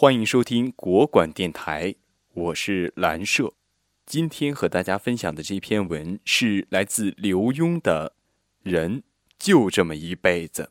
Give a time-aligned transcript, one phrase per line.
[0.00, 1.94] 欢迎收听国管电台，
[2.32, 3.52] 我是蓝舍。
[4.06, 8.14] 今天和大家分享的这篇文是来自刘墉的
[8.70, 9.02] 《人
[9.38, 10.62] 就这么一辈子》。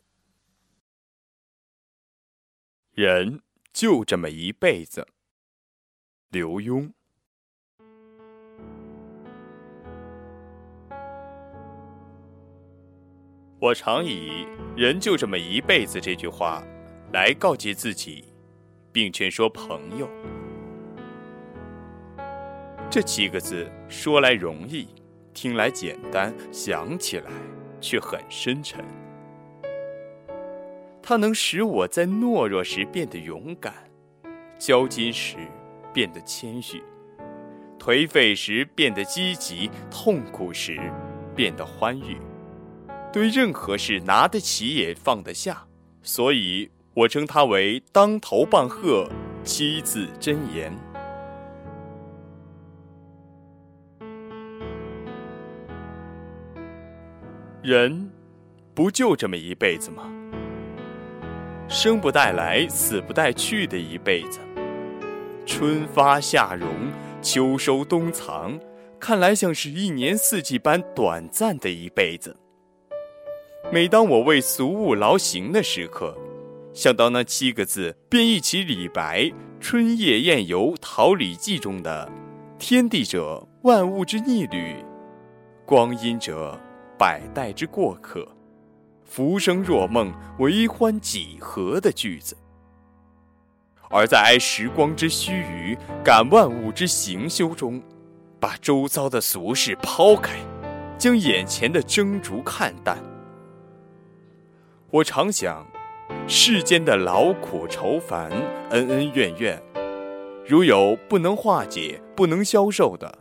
[2.96, 5.08] 人就这么一辈子。
[6.32, 6.94] 刘墉。
[13.60, 16.64] 我常以“人就这么一辈子”这句话
[17.14, 18.26] 来告诫自己，
[18.92, 20.10] 并劝说朋友。
[22.90, 24.88] 这七个字说来容易，
[25.34, 27.32] 听来简单，想起来
[27.80, 28.84] 却很深沉。
[31.02, 33.74] 它能使我在懦弱时变得勇敢，
[34.58, 35.38] 交金时
[35.94, 36.84] 变得谦虚，
[37.80, 40.80] 颓废时变得积极，痛苦时
[41.36, 42.18] 变得欢愉。
[43.12, 45.66] 对任何事拿得起也放得下，
[46.04, 49.08] 所以我称它为“当头棒喝”
[49.46, 50.70] 七字真言。
[57.62, 58.12] 人，
[58.74, 60.12] 不就这么一辈子吗？
[61.70, 64.42] 生不带来，死不带去的一辈子。
[65.46, 66.92] 春发夏荣，
[67.22, 68.60] 秋收冬藏，
[69.00, 72.36] 看来像是一年四季般短暂的一辈子。
[73.72, 76.18] 每当我为俗物劳形的时刻，
[76.80, 79.24] 想到那七个字，便忆起李白
[79.60, 82.10] 《春夜宴游桃李记》中的
[82.58, 84.76] “天地者，万物之逆旅；
[85.66, 86.58] 光阴者，”
[86.98, 88.26] 百代之过客，
[89.04, 92.34] 浮生若梦，为欢几何的句子；
[93.90, 97.84] 而在哀时光之须臾，感万物之行休中，
[98.40, 100.38] 把周遭的俗事抛开，
[100.98, 102.98] 将眼前的蒸烛看淡。
[104.92, 105.68] 我常想，
[106.32, 108.30] 世间的劳苦愁烦、
[108.70, 109.60] 恩恩怨怨，
[110.46, 113.18] 如有不能化解、不能消受的，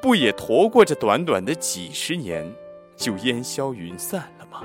[0.00, 2.48] 不也驮过这短短的几十年？
[2.94, 4.62] 就烟消云散了吗？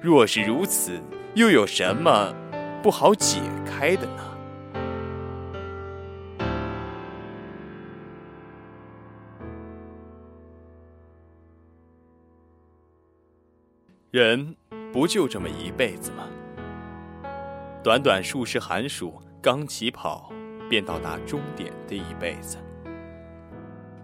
[0.00, 1.00] 若是如此，
[1.34, 2.34] 又有什么
[2.82, 4.30] 不好解开的呢？
[14.10, 14.56] 人
[14.94, 16.28] 不就这么一辈子吗？
[17.82, 20.30] 短短数十寒暑，刚起跑
[20.70, 22.58] 便到达终点的一辈子。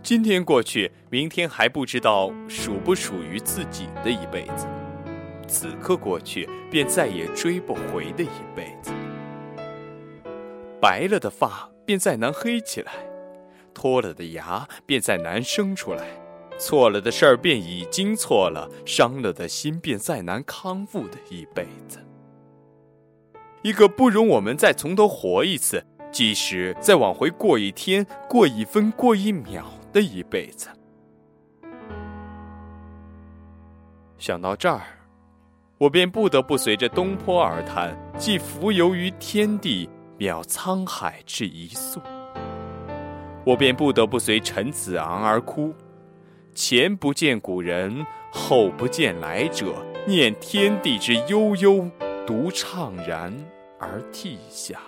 [0.02, 4.66] 今天过去，明天还不知道属不属于自己的一辈子；
[5.46, 8.90] 此刻过去，便再也追不回的一辈子。
[10.80, 12.92] 白了的发便再难黑起来，
[13.72, 16.04] 脱了的牙便再难生出来，
[16.60, 21.98] 错了的事儿便已经错了，伤了的心便再难康复的一辈子。
[23.62, 29.64] 一个不容我们再从头活一次，即使再往回过一天、过一分、过一秒。
[29.92, 30.68] 的一辈子，
[34.18, 34.82] 想到这儿，
[35.78, 42.00] 我便不得不随着东坡而叹：“既浮游于天地，渺沧海之一粟。”
[43.44, 45.74] 我便不得不随陈子昂而哭
[46.54, 49.74] ：“前不见古人，后不见来者，
[50.06, 51.90] 念天地之悠悠，
[52.26, 53.34] 独怅然
[53.78, 54.80] 而涕下。”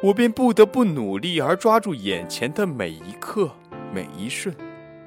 [0.00, 3.50] 我便不得不努力而抓住眼前的每一刻、
[3.92, 4.54] 每一瞬，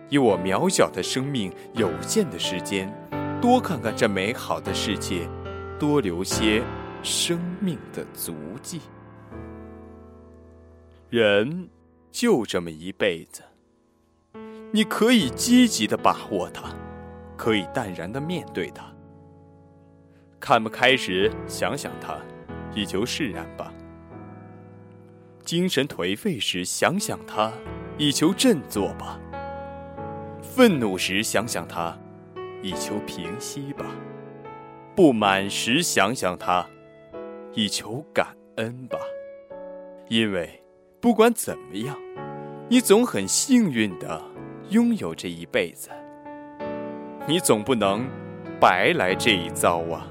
[0.10, 2.94] 以我渺小的生命、有限的时间，
[3.42, 5.30] 多看看这美好的世界，
[5.80, 6.62] 多留些
[7.02, 8.82] 生命的足迹。
[11.10, 11.70] 人
[12.12, 13.44] 就这么一辈子，
[14.74, 16.74] 你可以积极的把握它，
[17.36, 18.86] 可以淡然的面对它。
[20.40, 22.18] 看不开时，想想它，
[22.74, 23.74] 以求释然吧。
[25.44, 27.52] 精神颓废时，想想它，
[27.98, 29.20] 以求振作吧；
[30.42, 31.98] 愤怒时，想想它，
[32.62, 33.86] 以求平息吧；
[34.96, 36.66] 不满时，想想它，
[37.54, 38.98] 以求感恩吧。
[40.08, 40.64] 因为
[41.02, 41.98] 不管怎么样，
[42.70, 44.22] 你总很幸运的
[44.72, 45.90] 拥有这一辈子，
[47.28, 48.08] 你总不能
[48.58, 50.08] 白来这一遭啊。